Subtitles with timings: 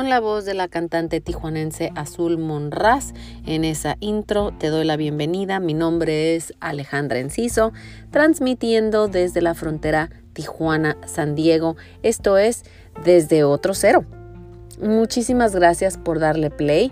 [0.00, 3.12] con la voz de la cantante tijuanense Azul Monraz.
[3.44, 5.60] En esa intro te doy la bienvenida.
[5.60, 7.74] Mi nombre es Alejandra Enciso,
[8.10, 11.76] transmitiendo desde la frontera Tijuana-San Diego.
[12.02, 12.62] Esto es
[13.04, 14.06] Desde Otro Cero.
[14.80, 16.90] Muchísimas gracias por darle play.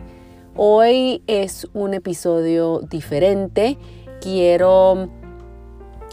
[0.55, 3.79] Hoy es un episodio diferente.
[4.21, 5.09] Quiero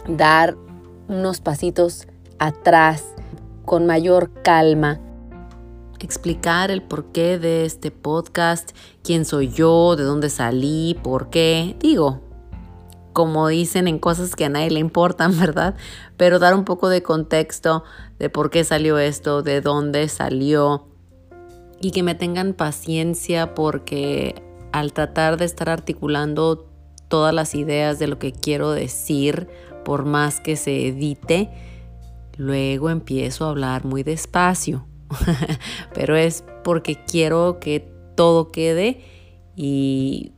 [0.08, 0.56] dar
[1.08, 2.08] unos pasitos
[2.38, 3.04] atrás
[3.66, 4.98] con mayor calma
[6.04, 11.76] explicar el porqué de este podcast, quién soy yo, de dónde salí, por qué.
[11.80, 12.20] Digo,
[13.12, 15.74] como dicen en cosas que a nadie le importan, ¿verdad?
[16.18, 17.84] Pero dar un poco de contexto
[18.18, 20.88] de por qué salió esto, de dónde salió
[21.80, 26.68] y que me tengan paciencia porque al tratar de estar articulando
[27.08, 29.48] todas las ideas de lo que quiero decir,
[29.84, 31.50] por más que se edite,
[32.36, 34.86] luego empiezo a hablar muy despacio
[35.94, 39.00] pero es porque quiero que todo quede
[39.54, 40.32] y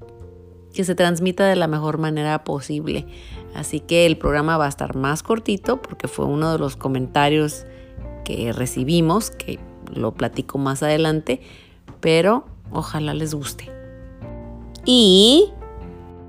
[0.72, 3.06] que se transmita de la mejor manera posible.
[3.54, 7.66] Así que el programa va a estar más cortito porque fue uno de los comentarios
[8.24, 9.58] que recibimos, que
[9.92, 11.40] lo platico más adelante,
[12.00, 13.70] pero ojalá les guste.
[14.84, 15.50] Y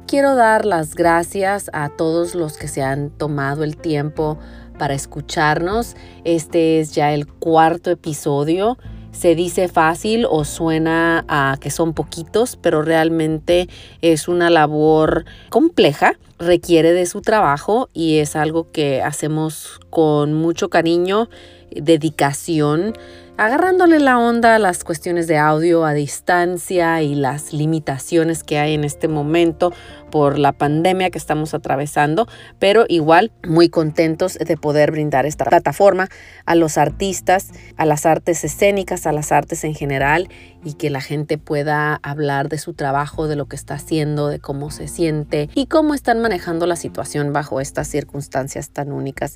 [0.07, 4.39] quiero dar las gracias a todos los que se han tomado el tiempo
[4.79, 5.95] para escucharnos.
[6.23, 8.79] Este es ya el cuarto episodio.
[9.11, 13.69] Se dice fácil o suena a que son poquitos, pero realmente
[14.01, 20.69] es una labor compleja, requiere de su trabajo y es algo que hacemos con mucho
[20.69, 21.29] cariño,
[21.69, 22.93] dedicación
[23.39, 28.73] agarrándole la onda a las cuestiones de audio a distancia y las limitaciones que hay
[28.73, 29.71] en este momento
[30.11, 32.27] por la pandemia que estamos atravesando,
[32.59, 36.09] pero igual muy contentos de poder brindar esta plataforma
[36.45, 40.27] a los artistas, a las artes escénicas, a las artes en general
[40.65, 44.39] y que la gente pueda hablar de su trabajo, de lo que está haciendo, de
[44.39, 49.35] cómo se siente y cómo están manejando la situación bajo estas circunstancias tan únicas.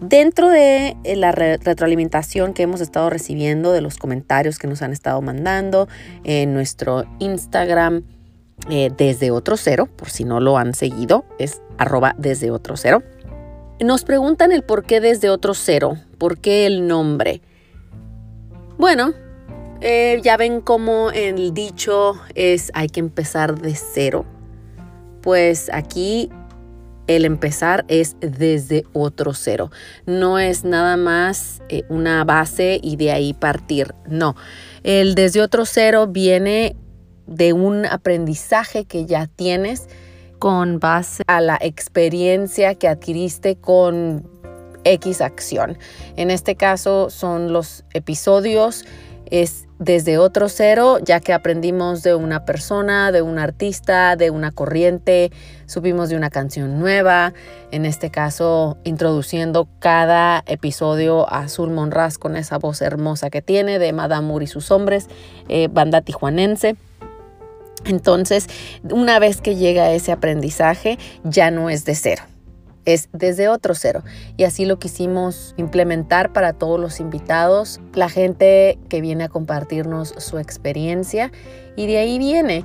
[0.00, 4.92] Dentro de eh, la retroalimentación que hemos estado recibiendo, de los comentarios que nos han
[4.92, 5.88] estado mandando
[6.24, 8.02] en nuestro Instagram
[8.68, 13.02] eh, desde otro cero, por si no lo han seguido, es arroba desde otro cero.
[13.80, 17.40] Nos preguntan el por qué desde otro cero, por qué el nombre.
[18.78, 19.14] Bueno,
[19.80, 24.26] eh, ya ven cómo el dicho es hay que empezar de cero.
[25.22, 26.30] Pues aquí
[27.06, 29.70] el empezar es desde otro cero.
[30.06, 33.94] No es nada más eh, una base y de ahí partir.
[34.08, 34.36] No,
[34.82, 36.76] el desde otro cero viene
[37.26, 39.88] de un aprendizaje que ya tienes
[40.38, 44.28] con base a la experiencia que adquiriste con
[44.84, 45.78] X acción.
[46.16, 48.84] En este caso son los episodios
[49.78, 55.30] desde otro cero, ya que aprendimos de una persona, de un artista, de una corriente,
[55.66, 57.34] supimos de una canción nueva,
[57.70, 63.78] en este caso introduciendo cada episodio a Azul Monraz con esa voz hermosa que tiene
[63.78, 65.08] de Madame Moore y sus hombres,
[65.48, 66.76] eh, banda tijuanense.
[67.84, 68.48] Entonces,
[68.82, 72.22] una vez que llega ese aprendizaje, ya no es de cero
[72.86, 74.02] es desde otro cero.
[74.38, 80.14] Y así lo quisimos implementar para todos los invitados, la gente que viene a compartirnos
[80.18, 81.30] su experiencia.
[81.76, 82.64] Y de ahí viene.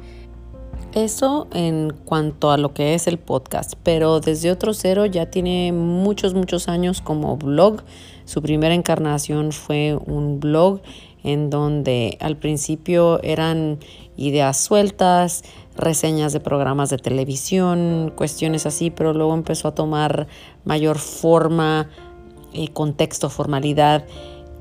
[0.94, 5.72] Eso en cuanto a lo que es el podcast, pero desde otro cero ya tiene
[5.72, 7.84] muchos, muchos años como blog.
[8.26, 10.82] Su primera encarnación fue un blog
[11.24, 13.80] en donde al principio eran
[14.18, 15.44] ideas sueltas,
[15.76, 20.28] reseñas de programas de televisión, cuestiones así, pero luego empezó a tomar
[20.66, 21.90] mayor forma,
[22.54, 24.06] eh, contexto, formalidad,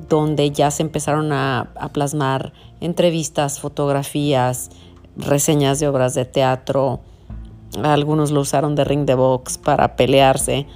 [0.09, 4.71] donde ya se empezaron a, a plasmar entrevistas, fotografías,
[5.16, 7.01] reseñas de obras de teatro.
[7.83, 10.66] Algunos lo usaron de ring de box para pelearse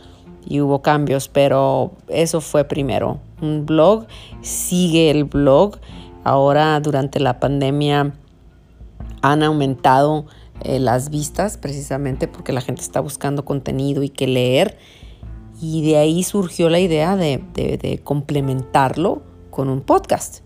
[0.46, 3.19] y hubo cambios, pero eso fue primero.
[3.40, 4.06] Un blog,
[4.42, 5.78] sigue el blog.
[6.22, 8.14] Ahora durante la pandemia
[9.24, 10.26] han aumentado
[10.60, 14.76] eh, las vistas precisamente porque la gente está buscando contenido y que leer.
[15.62, 20.40] Y de ahí surgió la idea de, complementarlo con un podcast.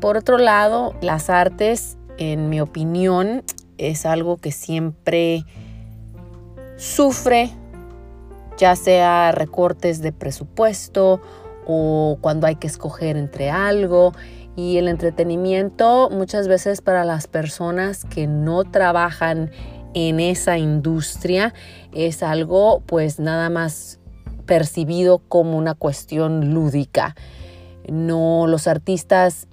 [0.00, 3.42] Por otro lado, las artes, en mi opinión,
[3.76, 5.44] es algo que siempre
[6.76, 7.50] sufre,
[8.56, 11.20] ya sea recortes de presupuesto
[11.66, 14.12] o cuando hay que escoger entre algo.
[14.60, 19.50] Y el entretenimiento muchas veces para las personas que no trabajan
[19.94, 21.54] en esa industria
[21.94, 24.00] es algo pues nada más
[24.44, 27.16] percibido como una cuestión lúdica.
[27.88, 29.48] No, los artistas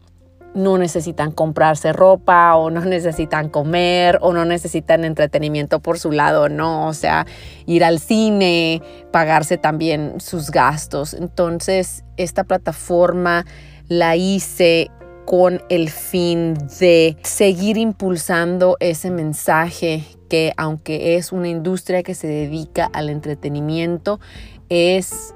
[0.54, 6.50] no necesitan comprarse ropa o no necesitan comer o no necesitan entretenimiento por su lado,
[6.50, 6.86] ¿no?
[6.86, 7.25] O sea,
[7.65, 8.81] ir al cine,
[9.13, 11.13] pagarse también sus gastos.
[11.13, 13.45] Entonces, esta plataforma
[13.88, 14.92] la hice
[15.28, 22.28] con el fin de seguir impulsando ese mensaje que aunque es una industria que se
[22.28, 24.22] dedica al entretenimiento,
[24.70, 25.36] es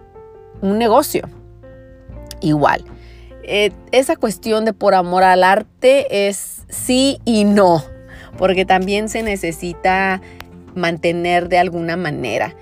[0.61, 1.27] un negocio.
[2.39, 2.85] Igual,
[3.43, 7.83] eh, esa cuestión de por amor al arte es sí y no,
[8.37, 10.21] porque también se necesita
[10.73, 12.55] mantener de alguna manera.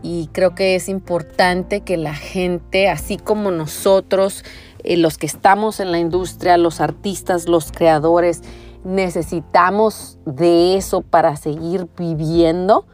[0.00, 4.44] Y creo que es importante que la gente, así como nosotros,
[4.88, 8.42] eh, los que estamos en la industria, los artistas, los creadores,
[8.84, 12.86] necesitamos de eso para seguir viviendo.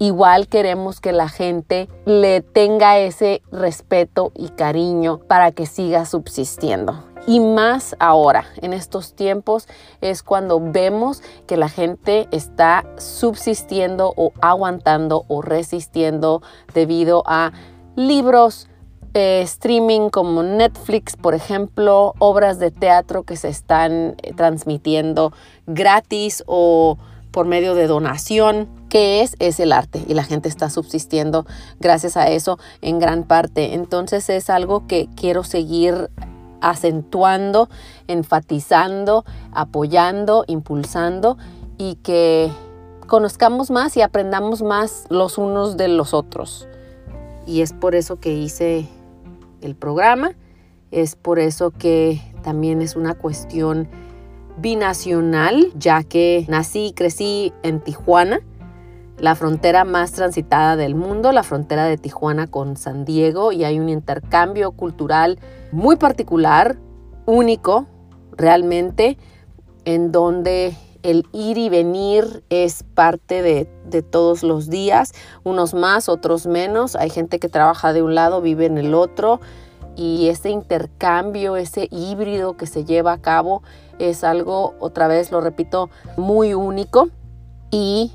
[0.00, 7.04] Igual queremos que la gente le tenga ese respeto y cariño para que siga subsistiendo.
[7.28, 9.68] Y más ahora, en estos tiempos,
[10.00, 16.42] es cuando vemos que la gente está subsistiendo o aguantando o resistiendo
[16.74, 17.52] debido a
[17.94, 18.69] libros,
[19.14, 25.32] eh, streaming como Netflix, por ejemplo, obras de teatro que se están eh, transmitiendo
[25.66, 26.96] gratis o
[27.30, 28.68] por medio de donación.
[28.88, 29.36] ¿Qué es?
[29.38, 31.46] Es el arte y la gente está subsistiendo
[31.80, 33.74] gracias a eso en gran parte.
[33.74, 36.10] Entonces es algo que quiero seguir
[36.60, 37.68] acentuando,
[38.06, 41.38] enfatizando, apoyando, impulsando
[41.78, 42.50] y que
[43.06, 46.68] conozcamos más y aprendamos más los unos de los otros.
[47.46, 48.88] Y es por eso que hice
[49.62, 50.32] el programa.
[50.90, 53.88] Es por eso que también es una cuestión
[54.58, 58.40] binacional, ya que nací y crecí en Tijuana,
[59.18, 63.78] la frontera más transitada del mundo, la frontera de Tijuana con San Diego, y hay
[63.78, 65.38] un intercambio cultural
[65.72, 66.78] muy particular,
[67.26, 67.86] único,
[68.36, 69.18] realmente,
[69.84, 75.12] en donde el ir y venir es parte de, todos los días,
[75.44, 76.96] unos más, otros menos.
[76.96, 79.40] Hay gente que trabaja de un lado, vive en el otro
[79.96, 83.62] y ese intercambio, ese híbrido que se lleva a cabo
[83.98, 87.08] es algo, otra vez lo repito, muy único
[87.70, 88.12] y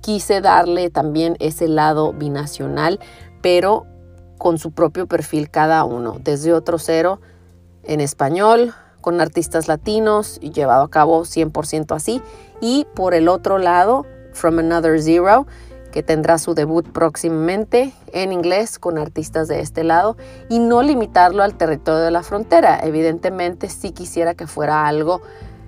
[0.00, 3.00] quise darle también ese lado binacional,
[3.40, 3.86] pero
[4.38, 7.20] con su propio perfil cada uno, desde otro cero
[7.84, 12.22] en español, con artistas latinos llevado a cabo 100% así.
[12.62, 15.46] Y por el otro lado, From Another Zero,
[15.92, 20.16] que tendrá su debut próximamente en inglés con artistas de este lado
[20.48, 22.80] y no limitarlo al territorio de la frontera.
[22.82, 25.20] Evidentemente sí quisiera que fuera algo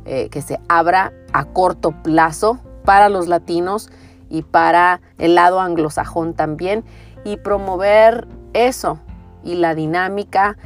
[0.07, 3.91] eh, que se abra a corto plazo para los latinos
[4.29, 6.85] y para el lado anglosajón también
[7.25, 8.99] y promover eso
[9.45, 10.57] y la dinámica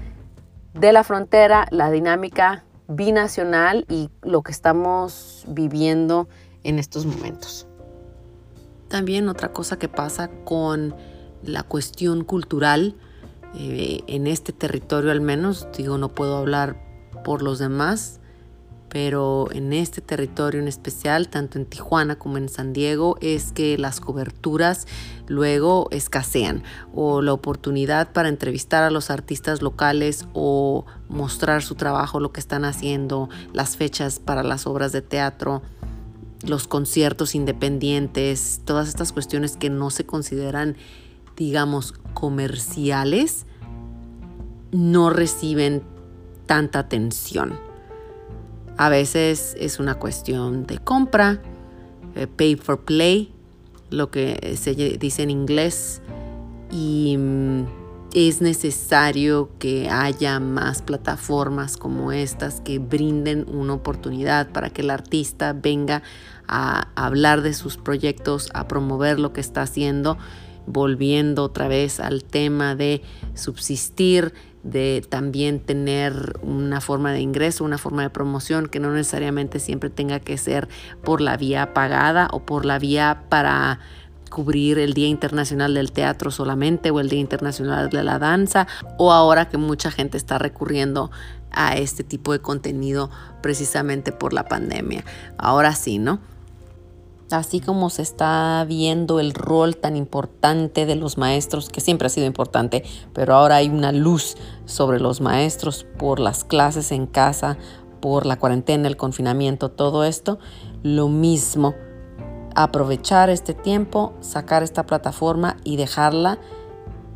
[0.74, 6.28] de la frontera, la dinámica binacional y lo que estamos viviendo
[6.64, 7.66] en estos momentos.
[8.88, 10.94] También otra cosa que pasa con
[11.42, 12.96] la cuestión cultural,
[13.54, 16.76] eh, en este territorio al menos, digo, no puedo hablar
[17.24, 18.17] por los demás,
[18.88, 23.76] pero en este territorio en especial, tanto en Tijuana como en San Diego, es que
[23.78, 24.86] las coberturas
[25.26, 26.62] luego escasean
[26.94, 32.40] o la oportunidad para entrevistar a los artistas locales o mostrar su trabajo, lo que
[32.40, 35.62] están haciendo, las fechas para las obras de teatro,
[36.46, 40.76] los conciertos independientes, todas estas cuestiones que no se consideran,
[41.36, 43.44] digamos, comerciales,
[44.70, 45.82] no reciben
[46.46, 47.67] tanta atención.
[48.78, 51.42] A veces es una cuestión de compra,
[52.14, 53.34] eh, pay for play,
[53.90, 56.00] lo que se dice en inglés,
[56.70, 57.64] y mm,
[58.14, 64.90] es necesario que haya más plataformas como estas que brinden una oportunidad para que el
[64.90, 66.04] artista venga
[66.46, 70.18] a hablar de sus proyectos, a promover lo que está haciendo,
[70.66, 73.02] volviendo otra vez al tema de
[73.34, 79.60] subsistir de también tener una forma de ingreso, una forma de promoción que no necesariamente
[79.60, 80.68] siempre tenga que ser
[81.04, 83.80] por la vía pagada o por la vía para
[84.30, 88.66] cubrir el Día Internacional del Teatro solamente o el Día Internacional de la Danza
[88.98, 91.10] o ahora que mucha gente está recurriendo
[91.50, 93.10] a este tipo de contenido
[93.42, 95.04] precisamente por la pandemia.
[95.38, 96.20] Ahora sí, ¿no?
[97.30, 102.10] Así como se está viendo el rol tan importante de los maestros, que siempre ha
[102.10, 107.58] sido importante, pero ahora hay una luz sobre los maestros por las clases en casa,
[108.00, 110.38] por la cuarentena, el confinamiento, todo esto,
[110.82, 111.74] lo mismo,
[112.54, 116.38] aprovechar este tiempo, sacar esta plataforma y dejarla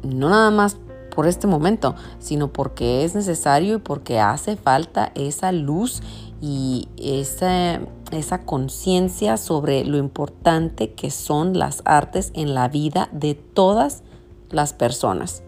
[0.03, 0.79] no nada más
[1.15, 6.03] por este momento, sino porque es necesario y porque hace falta esa luz
[6.45, 7.81] y esa,
[8.11, 14.03] esa conciencia sobre lo importante que son las artes en la vida de todas
[14.51, 15.45] las personas.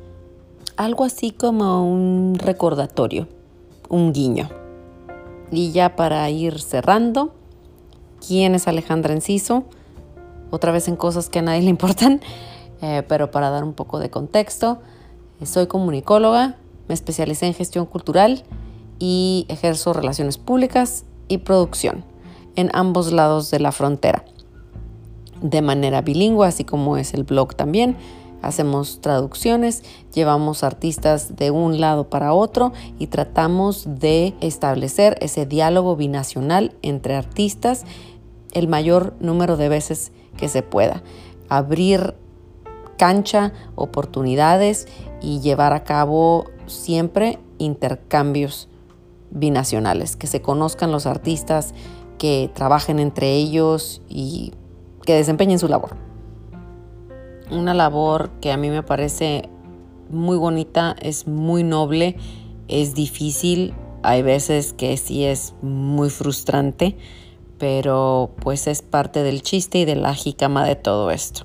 [0.77, 3.27] Algo así como un recordatorio,
[3.89, 4.49] un guiño.
[5.51, 7.35] Y ya para ir cerrando,
[8.25, 9.65] ¿quién es Alejandra Enciso?
[10.53, 12.21] Otra vez en cosas que a nadie le importan,
[12.83, 14.79] eh, pero para dar un poco de contexto,
[15.43, 18.45] soy comunicóloga, me especialicé en gestión cultural
[18.99, 22.05] y ejerzo relaciones públicas y producción
[22.57, 24.25] en ambos lados de la frontera.
[25.43, 27.97] De manera bilingüe, así como es el blog también.
[28.43, 29.83] Hacemos traducciones,
[30.13, 37.15] llevamos artistas de un lado para otro y tratamos de establecer ese diálogo binacional entre
[37.15, 37.85] artistas
[38.53, 41.03] el mayor número de veces que se pueda.
[41.49, 42.15] Abrir
[42.99, 44.89] cancha, oportunidades
[45.21, 48.69] y llevar a cabo siempre intercambios
[49.35, 51.75] binacionales, que se conozcan los artistas,
[52.19, 54.53] que trabajen entre ellos y
[55.05, 55.97] que desempeñen su labor.
[57.51, 59.51] Una labor que a mí me parece
[60.09, 62.17] muy bonita, es muy noble,
[62.69, 66.97] es difícil, hay veces que sí es muy frustrante,
[67.59, 71.45] pero pues es parte del chiste y de la jicama de todo esto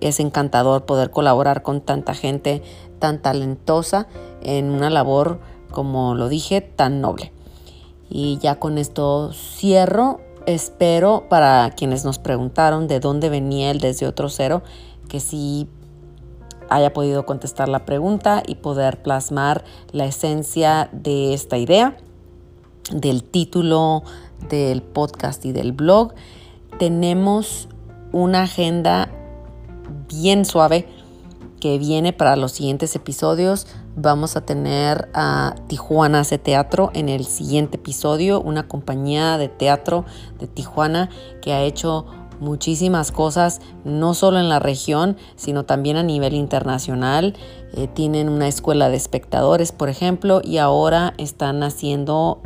[0.00, 2.62] es encantador poder colaborar con tanta gente
[2.98, 4.08] tan talentosa
[4.42, 7.32] en una labor, como lo dije, tan noble.
[8.08, 10.20] Y ya con esto cierro.
[10.46, 14.62] Espero para quienes nos preguntaron de dónde venía el desde otro cero,
[15.08, 15.68] que sí
[16.70, 21.96] haya podido contestar la pregunta y poder plasmar la esencia de esta idea,
[22.90, 24.02] del título
[24.48, 26.14] del podcast y del blog.
[26.78, 27.68] Tenemos
[28.12, 29.10] una agenda
[30.08, 30.88] bien suave
[31.60, 33.66] que viene para los siguientes episodios.
[33.94, 40.04] Vamos a tener a Tijuana Hace Teatro en el siguiente episodio, una compañía de teatro
[40.38, 41.10] de Tijuana
[41.42, 42.06] que ha hecho
[42.40, 47.36] muchísimas cosas, no solo en la región, sino también a nivel internacional.
[47.74, 52.40] Eh, tienen una escuela de espectadores, por ejemplo, y ahora están haciendo,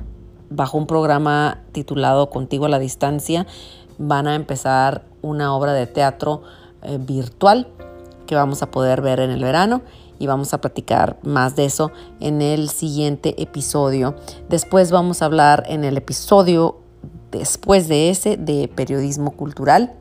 [0.51, 3.47] bajo un programa titulado Contigo a la Distancia,
[3.99, 6.43] van a empezar una obra de teatro
[6.83, 7.69] eh, virtual
[8.27, 9.83] que vamos a poder ver en el verano
[10.19, 11.91] y vamos a platicar más de eso
[12.21, 14.15] en el siguiente episodio.
[14.49, 16.81] Después vamos a hablar en el episodio
[17.31, 19.95] después de ese de periodismo cultural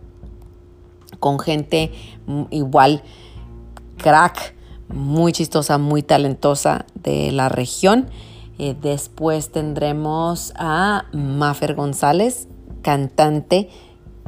[1.19, 1.91] con gente
[2.49, 3.01] igual
[3.97, 4.55] crack,
[4.89, 8.09] muy chistosa, muy talentosa de la región.
[8.59, 12.47] Eh, después tendremos a Mafer González,
[12.81, 13.69] cantante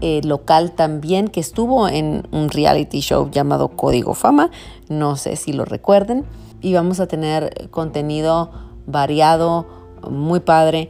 [0.01, 4.51] eh, local también que estuvo en un reality show llamado Código Fama,
[4.89, 6.25] no sé si lo recuerden,
[6.61, 8.51] y vamos a tener contenido
[8.85, 9.65] variado,
[10.09, 10.89] muy padre,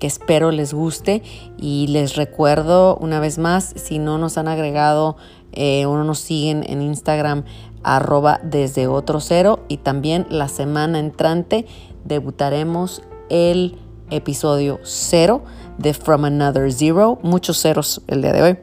[0.00, 1.22] que espero les guste
[1.58, 5.16] y les recuerdo una vez más, si no nos han agregado
[5.52, 7.44] eh, o no nos siguen en Instagram,
[7.82, 11.66] arroba desde otro cero y también la semana entrante
[12.04, 13.76] debutaremos el
[14.10, 15.42] episodio cero
[15.80, 17.18] de From Another Zero.
[17.22, 18.58] Muchos ceros el día de hoy.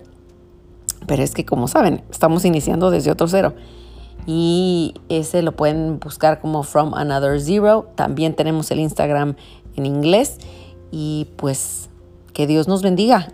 [1.07, 3.55] Pero es que como saben, estamos iniciando desde otro cero.
[4.25, 7.89] Y ese lo pueden buscar como From Another Zero.
[7.95, 9.35] También tenemos el Instagram
[9.75, 10.37] en inglés.
[10.91, 11.89] Y pues
[12.37, 13.33] que Dios nos bendiga.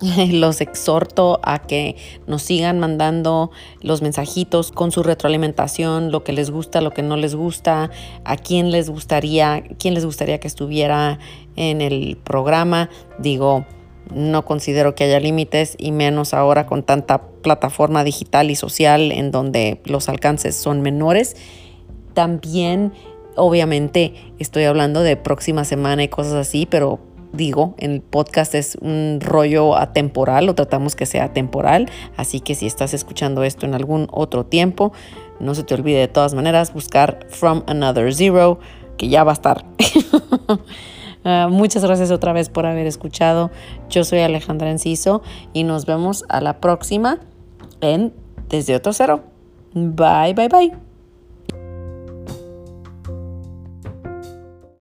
[0.30, 1.96] los exhorto a que
[2.28, 3.50] nos sigan mandando
[3.80, 7.90] los mensajitos con su retroalimentación, lo que les gusta, lo que no les gusta,
[8.24, 11.18] a quién les gustaría, quién les gustaría que estuviera
[11.56, 12.88] en el programa.
[13.18, 13.66] Digo,
[14.14, 19.32] no considero que haya límites y menos ahora con tanta plataforma digital y social en
[19.32, 21.34] donde los alcances son menores.
[22.12, 22.92] También,
[23.34, 27.00] obviamente, estoy hablando de próxima semana y cosas así, pero
[27.34, 32.66] digo, el podcast es un rollo atemporal, lo tratamos que sea atemporal, así que si
[32.66, 34.92] estás escuchando esto en algún otro tiempo,
[35.40, 38.58] no se te olvide de todas maneras buscar From Another Zero,
[38.96, 39.64] que ya va a estar.
[41.26, 43.50] Ah, muchas gracias otra vez por haber escuchado.
[43.88, 45.22] Yo soy Alejandra Enciso
[45.54, 47.18] y nos vemos a la próxima
[47.80, 48.12] en
[48.50, 49.24] Desde Otro Cero.
[49.72, 50.83] Bye, bye, bye.